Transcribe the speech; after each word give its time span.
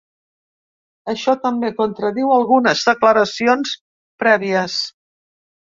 Això 1.13 1.35
també 1.43 1.69
contradiu 1.83 2.33
algunes 2.39 2.83
declaracions 2.89 3.77
prèvies. 4.25 4.83